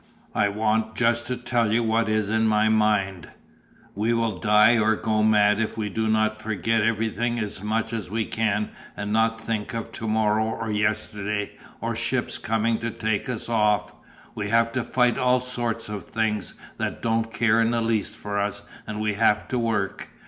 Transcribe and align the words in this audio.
I 0.33 0.47
want 0.49 0.95
just 0.95 1.27
to 1.27 1.37
tell 1.37 1.71
you 1.71 1.83
what 1.83 2.09
is 2.09 2.31
in 2.31 2.47
my 2.47 2.69
mind: 2.69 3.29
we 3.93 4.13
will 4.13 4.39
die 4.39 4.75
or 4.79 4.95
go 4.95 5.21
mad 5.21 5.59
if 5.59 5.77
we 5.77 5.89
do 5.89 6.07
not 6.07 6.41
forget 6.41 6.81
everything 6.81 7.37
as 7.37 7.61
much 7.61 7.93
as 7.93 8.09
we 8.09 8.25
can 8.25 8.71
and 8.97 9.13
not 9.13 9.41
think 9.41 9.75
of 9.75 9.91
to 9.91 10.07
morrow 10.07 10.45
or 10.59 10.71
yesterday 10.71 11.51
or 11.81 11.95
ships 11.95 12.39
coming 12.39 12.79
to 12.79 12.89
take 12.89 13.29
us 13.29 13.47
off. 13.47 13.93
We 14.33 14.49
have 14.49 14.71
to 14.71 14.83
fight 14.83 15.19
all 15.19 15.39
sorts 15.39 15.87
of 15.87 16.05
things 16.05 16.55
that 16.77 17.03
don't 17.03 17.31
care 17.31 17.61
in 17.61 17.69
the 17.69 17.81
least 17.81 18.15
for 18.15 18.39
us 18.39 18.63
and 18.87 18.99
we 18.99 19.13
have 19.13 19.47
to 19.49 19.59
work. 19.59 20.09